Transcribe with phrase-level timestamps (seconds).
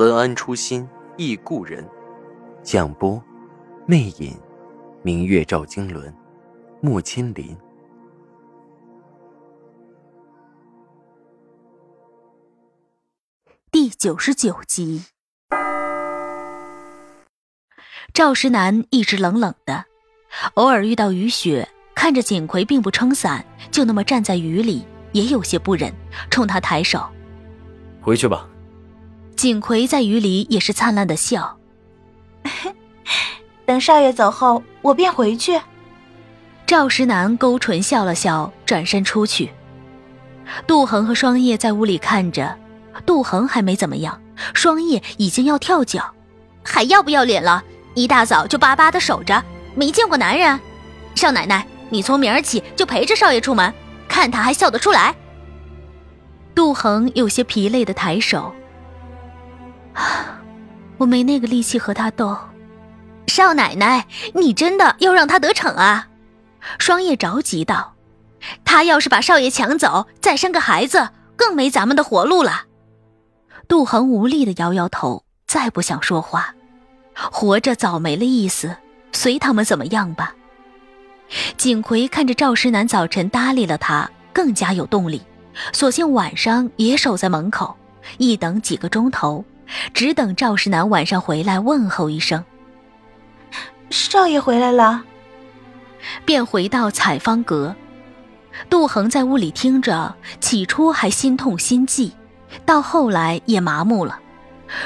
[0.00, 1.86] 文安初心忆故人，
[2.62, 3.22] 蒋波，
[3.84, 4.34] 魅影，
[5.02, 6.10] 明月照经纶，
[6.80, 7.54] 木千林。
[13.70, 15.04] 第九十九集，
[18.14, 19.84] 赵石南一直冷冷的，
[20.54, 25.92] 偶尔遇到雨雪，看着锦葵并不撑伞，就那么站在雨里，也有些不忍，
[26.30, 27.06] 冲他抬手
[28.00, 28.48] ：“回去吧。”
[29.40, 31.56] 锦葵在雨里也是灿烂的笑。
[33.64, 35.58] 等少爷走后，我便回去。
[36.66, 39.50] 赵石南勾唇笑了笑，转身出去。
[40.66, 42.54] 杜恒和双叶在屋里看着，
[43.06, 44.20] 杜恒还没怎么样，
[44.52, 46.12] 双叶已经要跳脚，
[46.62, 47.64] 还要不要脸了？
[47.94, 49.42] 一大早就巴巴的守着，
[49.74, 50.60] 没见过男人。
[51.14, 53.72] 少奶奶，你从明儿起就陪着少爷出门，
[54.06, 55.16] 看他还笑得出来。
[56.54, 58.54] 杜恒有些疲累的抬手。
[60.98, 62.36] 我没那个力气和他斗，
[63.26, 66.08] 少奶奶，你真的要让他得逞啊！
[66.78, 67.94] 双叶着急道
[68.64, 72.64] ：“他要是把少爷抢走，再生个孩子，更没咱们的活路了。”
[73.66, 76.54] 杜恒无力的摇摇头，再不想说话。
[77.14, 78.76] 活着早没了意思，
[79.12, 80.34] 随他们怎么样吧。
[81.56, 85.22] 锦葵看着赵石南早晨搭理了他，更加有动力，
[85.72, 87.74] 索性晚上也守在门口，
[88.18, 89.44] 一等几个钟头。
[89.94, 92.44] 只等赵世南晚上回来问候一声
[93.90, 95.04] ：“少爷回来了。”
[96.24, 97.74] 便回到采芳阁。
[98.68, 102.12] 杜恒在屋里听着，起初还心痛心悸，
[102.64, 104.18] 到后来也麻木了。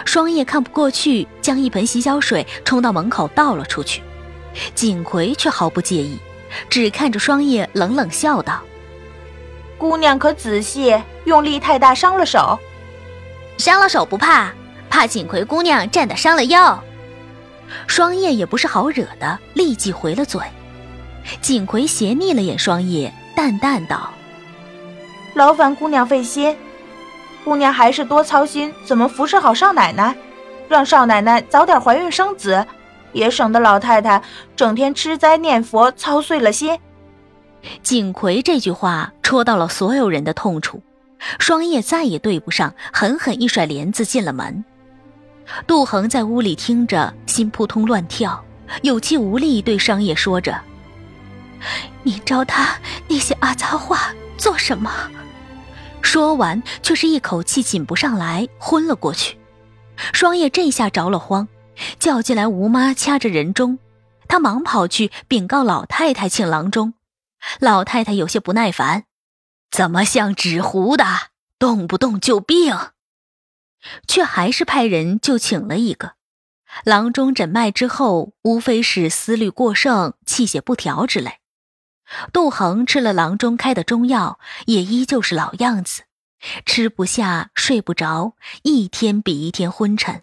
[0.04, 4.02] 双叶看不过去，将一盆洗脚水冲到门口倒了出去。
[4.74, 6.18] 锦葵却毫不介意，
[6.68, 8.60] 只看着双叶冷冷笑道
[9.78, 12.58] ：“姑娘可仔细，用力太大伤了手。
[13.56, 14.52] 伤了手不怕。”
[14.94, 16.80] 怕锦葵姑娘站得伤了腰，
[17.88, 20.40] 双叶也不是好惹的，立即回了嘴。
[21.40, 24.08] 锦葵斜睨了眼双叶，淡淡道
[25.34, 26.56] ：“劳烦姑娘费心，
[27.42, 30.14] 姑娘还是多操心怎么服侍好少奶奶，
[30.68, 32.64] 让少奶奶早点怀孕生子，
[33.12, 34.22] 也省得老太太
[34.54, 36.78] 整天吃斋念佛，操碎了心。”
[37.82, 40.80] 锦葵这句话戳到了所有人的痛处，
[41.40, 44.64] 双叶再也对不上，狠狠一甩帘子进了门。
[45.66, 48.44] 杜恒在屋里听着，心扑通乱跳，
[48.82, 50.60] 有气无力对商业说着
[52.02, 52.78] ：“你招他
[53.08, 54.90] 那些阿杂话做什么？”
[56.02, 59.38] 说完，却是一口气紧不上来，昏了过去。
[60.12, 61.48] 双叶这下着了慌，
[61.98, 63.78] 叫进来吴妈掐着人中，
[64.28, 66.94] 他忙跑去禀告老太太请郎中。
[67.60, 69.04] 老太太有些不耐烦
[69.70, 71.04] ：“怎么像纸糊的，
[71.58, 72.76] 动不动就病？”
[74.06, 76.14] 却还是派人就请了一个
[76.84, 81.38] 郎中诊脉之后，无非是思虑过剩、气血不调之类。
[82.32, 86.02] 杜恒吃了郎中开的中药，也依旧是老样子，
[86.66, 90.22] 吃不下、睡不着，一天比一天昏沉。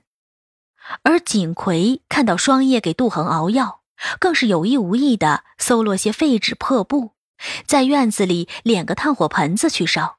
[1.03, 3.81] 而锦葵看到双叶给杜恒熬药，
[4.19, 7.13] 更是有意无意的搜罗些废纸破布，
[7.65, 10.17] 在院子里敛个炭火盆子去烧，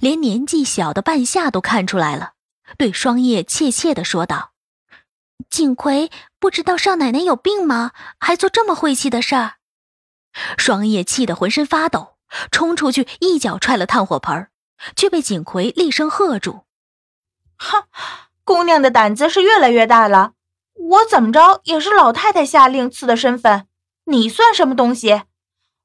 [0.00, 2.33] 连年纪小的半夏都看出来了。
[2.78, 4.52] 对双叶怯怯的说道
[5.50, 7.92] ：“锦葵不知道少奶奶有病吗？
[8.18, 9.54] 还做这么晦气的事儿。”
[10.58, 12.16] 双叶气得浑身发抖，
[12.50, 14.48] 冲出去一脚踹了炭火盆，
[14.96, 16.64] 却被锦葵厉声喝住
[17.56, 17.84] ：“哼，
[18.44, 20.32] 姑娘的胆子是越来越大了。
[20.74, 23.68] 我怎么着也是老太太下令赐的身份，
[24.06, 25.22] 你算什么东西？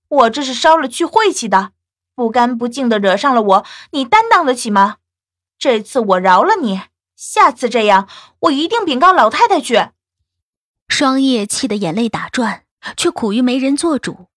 [0.08, 1.74] 我这是烧了去晦气的，
[2.16, 4.98] 不干不净的惹上了我，你担当得起吗？”
[5.60, 6.84] 这次我饶了你，
[7.18, 8.08] 下次这样，
[8.40, 9.90] 我一定禀告老太太去。
[10.88, 12.64] 双叶气得眼泪打转，
[12.96, 14.28] 却苦于没人做主。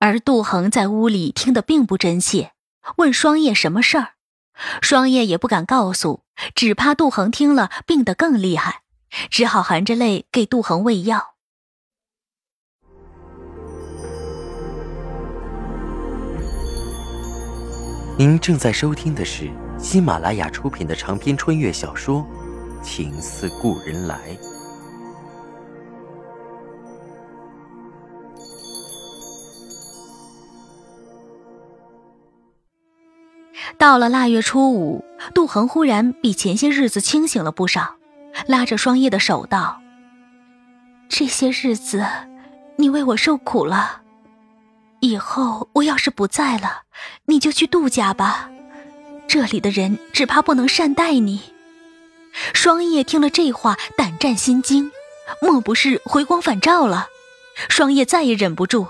[0.00, 2.52] 而杜恒在屋里听得并不真切，
[2.96, 4.14] 问双叶什么事儿，
[4.82, 6.24] 双叶也不敢告诉，
[6.56, 8.82] 只怕杜恒听了病得更厉害，
[9.30, 11.36] 只好含着泪给杜恒喂药。
[18.18, 19.48] 您正在收听的是。
[19.78, 22.24] 喜马拉雅出品的长篇穿越小说
[22.82, 24.18] 《情似故人来。
[33.78, 35.04] 到了腊月初五，
[35.34, 37.96] 杜恒忽然比前些日子清醒了不少，
[38.46, 39.80] 拉着双叶的手道
[41.08, 42.04] ：“这些日子，
[42.76, 44.00] 你为我受苦了。
[45.00, 46.84] 以后我要是不在了，
[47.26, 48.48] 你就去杜家吧。
[49.28, 51.40] 这里的人只怕不能善待你。”
[52.52, 54.90] 双叶听了这话，胆战心惊，
[55.40, 57.08] 莫不是回光返照了？
[57.68, 58.88] 双叶再也忍不住，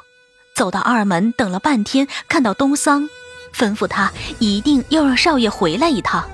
[0.55, 3.09] 走到二门，等了半天，看到东桑。
[3.55, 6.25] 吩咐他一定要让少爷回来一趟。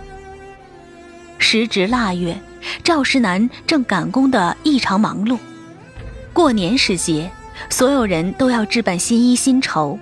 [1.38, 2.40] 时值腊月，
[2.84, 5.36] 赵世南正赶工的异常忙碌。
[6.32, 7.30] 过年时节，
[7.68, 9.98] 所有人都要置办新衣新绸。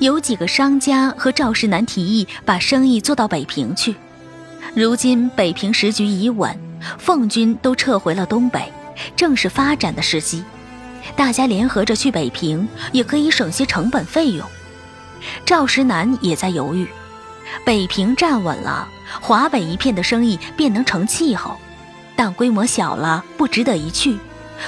[0.00, 3.94] 有几个商家和赵世南提议把生意做到北平去。
[4.74, 6.58] 如今北平时局已稳，
[6.98, 8.70] 奉军都撤回了东北，
[9.16, 10.44] 正是发展的时机。
[11.14, 14.46] 大家联合着去北平，也可以省些成本费用。
[15.44, 16.86] 赵石南也在犹豫，
[17.64, 18.88] 北平站稳了，
[19.20, 21.56] 华北一片的生意便能成气候，
[22.14, 24.18] 但规模小了不值得一去；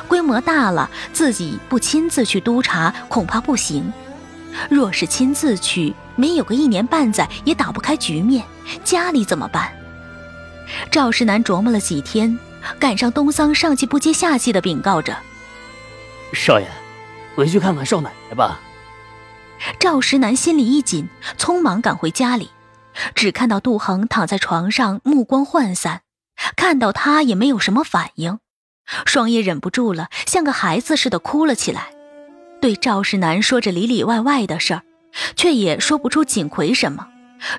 [0.07, 3.93] 规模大了，自己不亲自去督查恐怕不行。
[4.71, 8.45] 若是亲自去，没有个一年半载也打不开局面，
[8.85, 9.73] 家里怎么办？
[10.91, 12.39] 赵石南琢磨了几天，
[12.79, 15.17] 赶上东桑上气不接下气的禀告着
[16.35, 16.67] ：“少爷，
[17.35, 18.61] 回去看看少奶奶吧。”
[19.81, 22.51] 赵石南心里一紧，匆忙赶回家里，
[23.15, 26.03] 只看到杜恒躺在床上，目光涣散，
[26.55, 28.39] 看到他也没有什么反应。
[29.05, 31.89] 双叶忍不住了，像个孩子似的哭了起来，
[32.61, 34.83] 对赵世南说着里里外外的事儿，
[35.37, 37.09] 却也说不出景葵什么。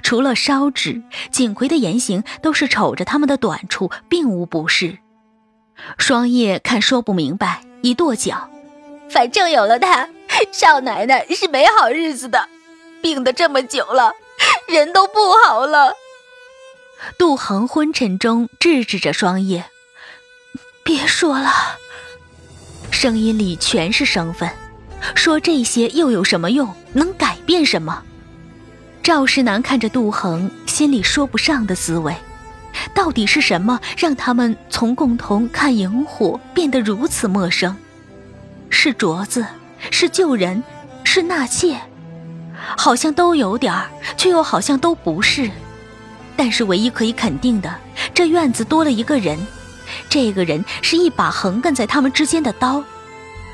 [0.03, 1.01] 除了烧纸，
[1.31, 4.97] 景葵的言行都是瞅着他们的短处，并无不是。
[5.97, 8.49] 双叶看说不明白，一跺脚，
[9.09, 10.09] 反正有了他。
[10.51, 12.47] 少奶奶是没好日子的，
[13.01, 14.13] 病得这么久了，
[14.67, 15.93] 人都不好了。
[17.17, 19.65] 杜恒昏沉中制止着双叶
[20.83, 21.49] ：“别说了。”
[22.91, 24.49] 声音里全是生分。
[25.15, 26.73] 说这些又有什么用？
[26.93, 28.03] 能改变什么？
[29.01, 32.15] 赵世南看着杜恒，心里说不上的滋味。
[32.93, 37.75] 到底是什么让他们从共同看萤火变得如此陌生？
[38.69, 39.45] 是镯子。
[39.91, 40.61] 是救人，
[41.05, 41.79] 是纳妾，
[42.75, 45.49] 好像都有点儿，却又好像都不是。
[46.35, 47.73] 但是唯一可以肯定的，
[48.13, 49.39] 这院子多了一个人，
[50.09, 52.83] 这个人是一把横亘在他们之间的刀，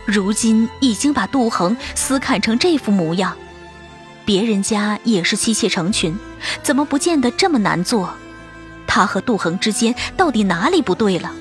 [0.06, 3.36] 如今已经把杜恒撕砍成这副模样。
[4.24, 6.18] 别人家也是妻妾成群，
[6.64, 8.10] 怎么不见得这么难做？
[8.88, 11.32] 他和杜恒之间到底哪里不对了？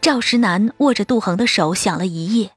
[0.00, 2.52] 赵石南握着杜恒的手想了一夜，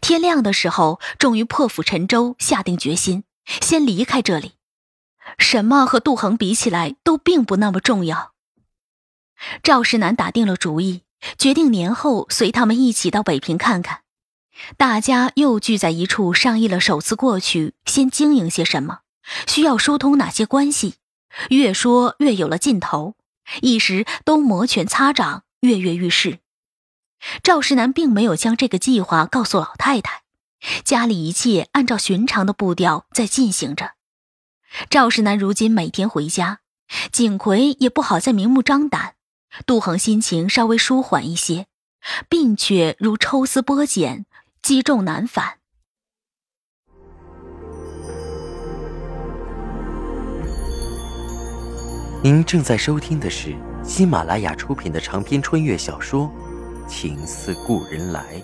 [0.00, 3.24] 天亮的时候，终于破釜沉舟，下定决心
[3.60, 4.52] 先离开这里。
[5.38, 8.32] 什么和杜恒比起来都并不那么重要。
[9.62, 11.02] 赵石南打定了主意，
[11.36, 14.02] 决定年后随他们一起到北平看看。
[14.76, 19.00] 大家又聚在一处商议了首次过去先经营些什么，
[19.48, 20.94] 需要疏通哪些关系。
[21.50, 23.16] 越说越有了劲头，
[23.62, 26.38] 一时都摩拳擦掌，跃跃欲试。
[27.42, 30.22] 赵世南并没有将这个计划告诉老太太，
[30.84, 33.92] 家里一切按照寻常的步调在进行着。
[34.90, 36.60] 赵世南如今每天回家，
[37.10, 39.14] 景葵也不好再明目张胆。
[39.66, 41.66] 杜恒心情稍微舒缓一些，
[42.28, 44.26] 病却如抽丝剥茧，
[44.62, 45.54] 积重难返。
[52.22, 56.30] 您正在收听的是喜马拉雅出品的长篇穿越小说。
[56.88, 58.42] 情似故人来。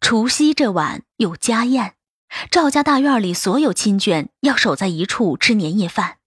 [0.00, 1.94] 除夕这晚有家宴，
[2.50, 6.18] 赵家大院里所有亲眷要守在一处吃年夜饭。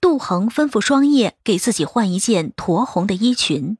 [0.00, 3.78] 杜恒吩咐双叶给自己换一件驼红的衣裙，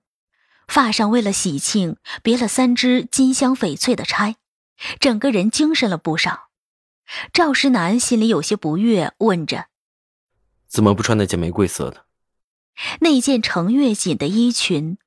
[0.67, 4.37] 发上为了喜庆别了三支金镶翡翠的钗，
[4.99, 6.50] 整个人精神了不少。
[7.33, 9.67] 赵石南心里有些不悦，问着
[10.69, 12.07] ：“怎么不穿那件玫瑰色的？
[13.01, 14.99] 那件程月锦的衣裙？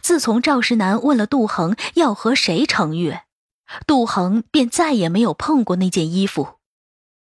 [0.00, 3.24] 自从赵石南问了杜恒要和谁成月，
[3.86, 6.58] 杜恒便再也没有碰过那件衣服。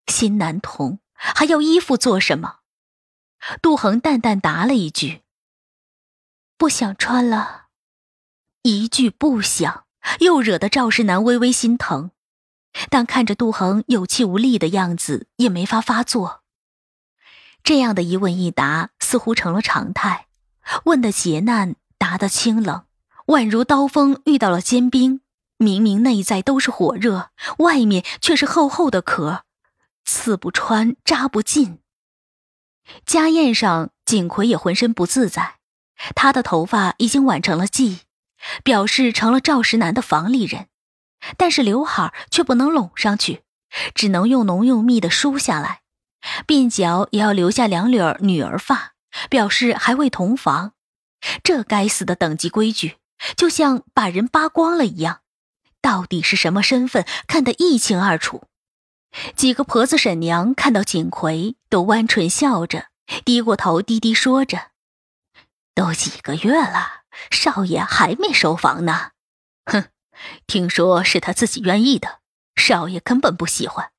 [0.08, 2.60] 心难同，还要衣服做什么？
[3.62, 5.22] 杜恒淡淡答了一句
[6.58, 7.66] ：“不想穿了。”
[8.64, 9.86] 一句不想，
[10.20, 12.12] 又惹得赵石南微微心疼。
[12.90, 16.42] 但看着杜恒有气无力的样子，也没法发作。
[17.64, 20.28] 这样的一问一答，似乎成了常态。
[20.86, 22.84] 问的劫难，答的清冷，
[23.28, 25.22] 宛如刀锋遇到了坚冰。
[25.58, 29.44] 明明内在都是火热，外面却是厚厚的壳，
[30.06, 31.80] 刺不穿，扎不进。
[33.06, 35.56] 家宴上，景葵也浑身不自在，
[36.16, 38.02] 他的头发已经挽成了髻，
[38.64, 40.68] 表示成了赵石南的房里人。
[41.36, 43.44] 但是刘海却不能拢上去，
[43.94, 45.82] 只能又浓又密的梳下来，
[46.48, 48.94] 鬓角也要留下两缕女儿发，
[49.30, 50.74] 表示还未同房。
[51.44, 52.98] 这该死的等级规矩，
[53.36, 55.22] 就像把人扒光了一样。
[55.82, 58.44] 到底是什么身份，看得一清二楚。
[59.36, 62.88] 几个婆子、婶娘看到景葵，都弯唇笑着，
[63.26, 64.72] 低过头低低说着
[65.74, 69.12] ：“都几个月了，少爷还没收房呢。”
[69.66, 69.86] 哼。
[70.48, 72.20] 听说是他自己愿意的，
[72.56, 73.92] 少爷根本不喜欢。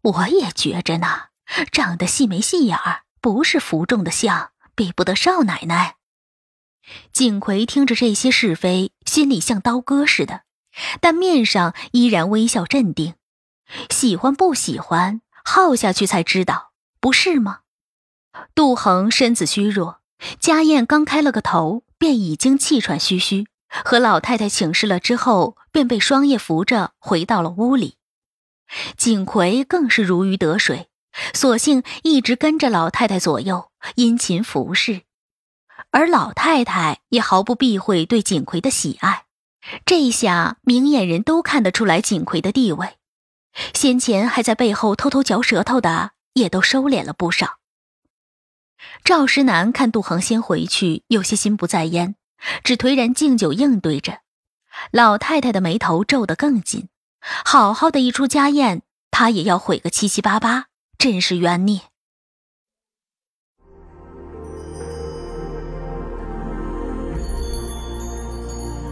[0.00, 1.28] 我也觉着呢，
[1.72, 5.96] 长得细眉细眼儿，不是服众的相，比不得少奶奶。
[7.12, 10.42] 景葵听着这些是非，心里像刀割似的，
[11.00, 13.14] 但面上依然微笑镇定。
[13.90, 17.60] 喜欢不喜欢，耗下去才知道，不是吗？
[18.54, 20.00] 杜恒身子虚弱，
[20.40, 23.48] 家宴刚开了个头，便已经气喘吁吁。
[23.68, 27.96] 和老太太请示了之后，便被双叶扶着回到了屋里。
[28.96, 30.88] 景葵更是如鱼得水，
[31.32, 35.02] 索性一直跟着老太太左右，殷勤服侍。
[35.90, 39.24] 而老太太也毫不避讳对景葵的喜爱。
[39.86, 42.96] 这一下明眼人都看得出来景葵的地位，
[43.74, 47.58] 先前还在背后偷偷嚼舌头的，也都收敛了不少。
[49.02, 52.14] 赵石南看杜恒先回去，有些心不在焉。
[52.62, 54.20] 只颓然敬酒应对着，
[54.92, 56.88] 老太太的眉头皱得更紧。
[57.20, 60.66] 好好的一出家宴，她也要毁个七七八八，
[60.96, 61.80] 真是冤孽。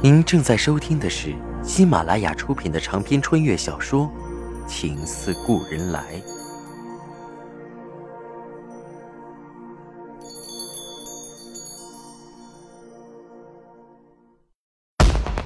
[0.03, 1.35] 您正在收听的是
[1.65, 4.09] 喜马拉雅出品的长篇穿越小说
[4.69, 6.15] 《情似故人来》。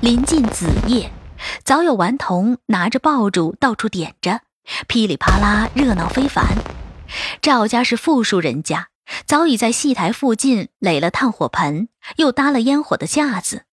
[0.00, 1.12] 临近子夜，
[1.62, 4.40] 早有顽童拿着爆竹到处点着，
[4.86, 6.46] 噼里啪啦，热闹非凡。
[7.42, 8.88] 赵家是富庶人家，
[9.26, 13.64] 早已在戏台附近垒了炭火盆，又搭了烟火的架子。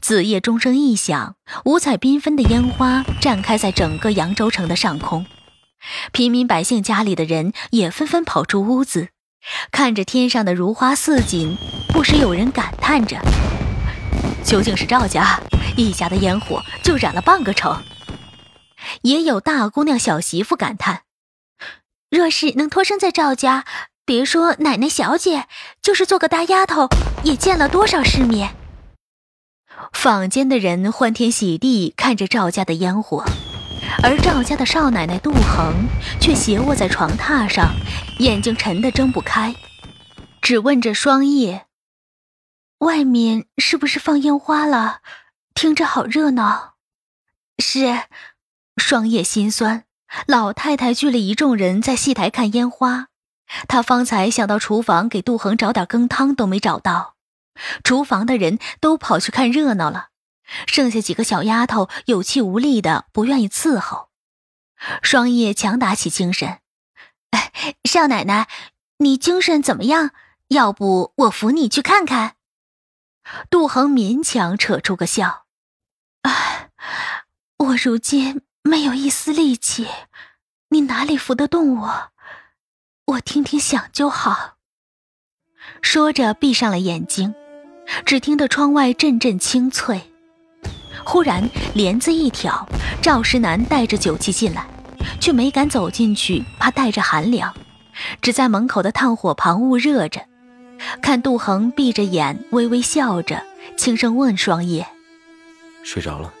[0.00, 5.26] 子夜钟声一响，五彩缤纷的烟花绽开在整个扬州城的上空。
[6.12, 9.08] 平民百姓家里的人也纷纷跑出屋子，
[9.72, 11.56] 看着天上的如花似锦，
[11.88, 13.18] 不时有人感叹着。
[14.46, 15.40] 究竟是赵家
[15.76, 17.82] 一家的烟火就染了半个城，
[19.02, 21.02] 也有大姑娘小媳妇感叹：
[22.08, 23.64] 若是能托生在赵家，
[24.04, 25.46] 别说奶奶小姐，
[25.82, 26.88] 就是做个大丫头，
[27.24, 28.54] 也见了多少世面。
[29.92, 33.24] 坊间的人欢天喜地看着赵家的烟火，
[34.04, 35.74] 而赵家的少奶奶杜恒
[36.20, 37.74] 却斜卧在床榻上，
[38.20, 39.54] 眼睛沉得睁不开，
[40.40, 41.65] 只问着双叶。
[42.78, 45.00] 外面是不是放烟花了？
[45.54, 46.74] 听着好热闹。
[47.58, 48.02] 是，
[48.76, 49.84] 双叶心酸。
[50.26, 53.08] 老太太聚了一众人在戏台看烟花，
[53.66, 57.16] 她方才想到厨房给杜恒找点羹汤都没找到，
[57.82, 60.10] 厨房的人都跑去看热闹了，
[60.66, 64.10] 剩下几个小丫头有气无力的，不愿意伺候。
[65.02, 66.58] 双叶强打起精神
[67.32, 67.50] ：“哎
[67.84, 68.46] 少奶奶，
[68.98, 70.10] 你精神怎么样？
[70.48, 72.35] 要不我扶你去看看？”
[73.50, 75.46] 杜恒勉强扯出个笑
[76.22, 76.70] ：“唉，
[77.58, 79.86] 我如今没有一丝力气，
[80.70, 82.12] 你哪里扶得动我？
[83.06, 84.56] 我听听响就好。”
[85.82, 87.34] 说着闭上了眼睛，
[88.04, 90.12] 只听得窗外阵阵清脆。
[91.04, 92.68] 忽然帘子一挑，
[93.02, 94.66] 赵石南带着酒气进来，
[95.20, 97.54] 却没敢走进去，怕带着寒凉，
[98.20, 100.26] 只在门口的炭火旁捂热着。
[101.02, 103.42] 看杜恒闭着眼，微微笑着，
[103.76, 104.86] 轻声问双叶
[105.82, 106.32] ：“睡着了？”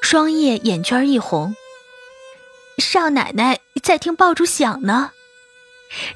[0.00, 1.54] 双叶眼圈一红
[2.78, 5.12] ：“少奶奶在听爆竹响呢。”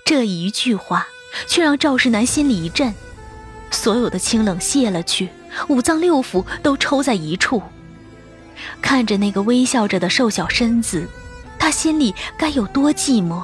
[0.05, 1.07] 这一句话
[1.47, 2.95] 却让赵世南心里一震，
[3.71, 5.29] 所有的清冷泄了去，
[5.69, 7.63] 五脏六腑都抽在一处。
[8.81, 11.07] 看着那个微笑着的瘦小身子，
[11.59, 13.43] 他心里该有多寂寞。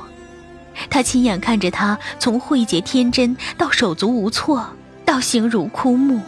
[0.88, 4.66] 他亲眼看着他从慧洁天真到手足无措，
[5.04, 6.20] 到形如枯木，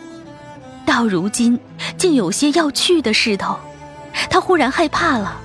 [0.84, 1.58] 到如今
[1.96, 3.56] 竟有些要去的势头。
[4.30, 5.40] 他忽然害怕了，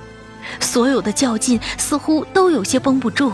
[0.60, 3.32] 所有的较劲似乎都有些绷不住。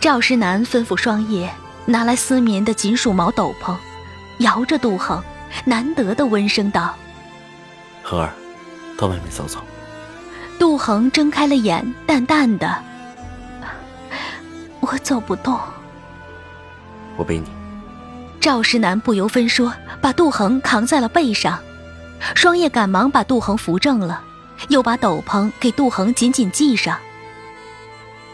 [0.00, 1.48] 赵世南吩咐双叶
[1.86, 3.74] 拿来丝棉的锦鼠毛斗篷，
[4.38, 5.22] 摇着杜恒，
[5.64, 6.94] 难得的温声道
[8.02, 8.32] ：“恒儿，
[8.98, 9.60] 到外面走走。”
[10.58, 12.82] 杜恒睁开了眼，淡淡的
[14.82, 15.58] ：“我走不动。”
[17.16, 17.46] 我背你。
[18.38, 21.58] 赵石南不由分说，把杜恒扛在了背上。
[22.34, 24.22] 双叶赶忙把杜恒扶正了，
[24.68, 27.00] 又把斗篷给杜恒紧紧系上。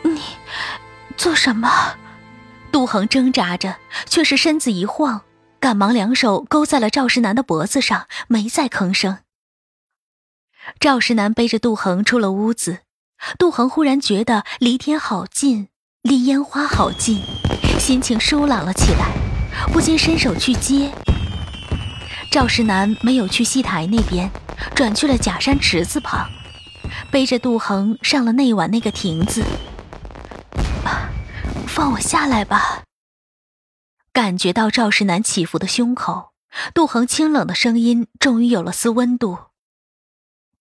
[0.02, 0.20] 你
[1.16, 1.70] 做什么？
[2.70, 3.76] 杜恒挣扎着，
[4.06, 5.22] 却是身子一晃，
[5.58, 9.18] 赶忙两手勾在了赵石南的脖子上，没再吭声。
[10.78, 12.80] 赵石南背着杜恒出了屋子，
[13.38, 15.68] 杜恒忽然觉得离天好近，
[16.08, 17.20] 离烟花好近，
[17.78, 19.12] 心情舒朗了起来，
[19.70, 20.90] 不禁伸手去接。
[22.30, 24.30] 赵世南没有去戏台那边，
[24.74, 26.26] 转去了假山池子旁，
[27.10, 29.44] 背着杜恒上了那晚那个亭子。
[31.66, 32.84] 放我下来吧。
[34.10, 36.30] 感觉到赵世南起伏的胸口，
[36.72, 39.36] 杜恒清冷的声音终于有了丝温度。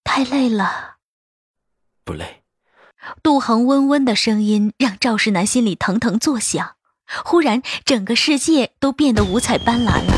[0.03, 0.97] 太累了，
[2.03, 2.43] 不累。
[3.23, 6.75] 杜恒温温的声音让赵世南心里腾腾作响，
[7.23, 10.13] 忽然整个世界都变得五彩斑斓了。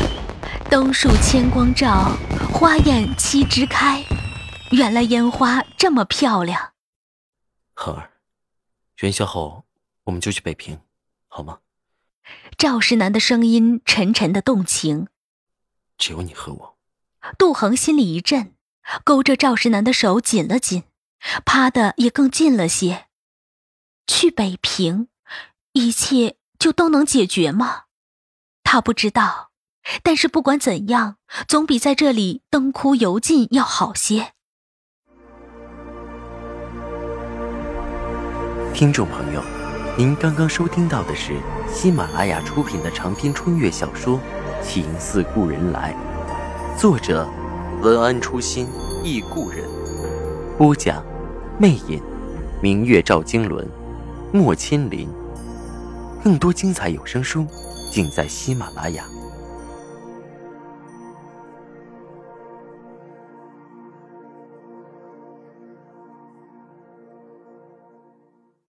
[0.68, 2.16] 灯树千光照，
[2.52, 4.04] 花艳七枝开。
[4.70, 6.72] 原来烟花这么漂亮。
[7.74, 8.10] 恒儿，
[9.00, 9.64] 元宵后
[10.04, 10.78] 我们就去北平，
[11.26, 11.58] 好吗？
[12.56, 15.08] 赵世南的声音沉沉的动情。
[15.98, 16.78] 只有你和我。
[17.36, 18.54] 杜恒心里一震，
[19.02, 20.84] 勾着赵世南的手紧了紧，
[21.44, 23.06] 趴的也更近了些。
[24.06, 25.08] 去北平，
[25.72, 27.82] 一切就都能解决吗？
[28.64, 29.50] 他不知道。
[30.02, 31.16] 但是不管怎样，
[31.48, 34.32] 总比在这里灯枯油尽要好些。
[38.74, 39.42] 听众朋友，
[39.96, 41.34] 您刚刚收听到的是
[41.72, 44.18] 喜马拉雅出品的长篇穿越小说
[44.62, 45.94] 《情似故人来》，
[46.80, 47.28] 作者
[47.80, 48.68] 文安初心
[49.02, 49.68] 忆故人，
[50.58, 51.02] 播讲
[51.60, 52.00] 魅影，
[52.62, 53.68] 明月照经纶，
[54.32, 55.06] 莫千林。
[56.24, 57.46] 更多精彩有声书，
[57.90, 59.04] 尽在喜马拉雅。